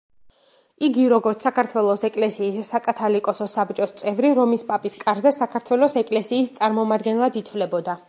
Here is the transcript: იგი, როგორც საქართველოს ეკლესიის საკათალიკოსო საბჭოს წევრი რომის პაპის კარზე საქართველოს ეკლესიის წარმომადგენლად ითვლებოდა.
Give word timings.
იგი, 0.87 1.03
როგორც 1.13 1.45
საქართველოს 1.47 2.05
ეკლესიის 2.09 2.71
საკათალიკოსო 2.75 3.49
საბჭოს 3.53 3.95
წევრი 4.03 4.35
რომის 4.43 4.67
პაპის 4.73 5.01
კარზე 5.07 5.37
საქართველოს 5.39 6.03
ეკლესიის 6.07 6.55
წარმომადგენლად 6.61 7.43
ითვლებოდა. 7.45 7.99